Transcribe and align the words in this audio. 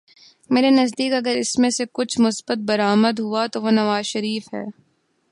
میرے 0.49 0.69
نزدیک 0.69 1.13
اگر 1.13 1.35
اس 1.37 1.59
میں 1.59 1.69
سے 1.69 1.83
کچھ 1.93 2.21
مثبت 2.21 2.57
برآمد 2.57 3.19
ہوا 3.19 3.45
تو 3.45 3.61
وہ 3.61 3.71
نواز 3.71 4.05
شریف 4.05 4.53
ہیں۔ 4.53 4.65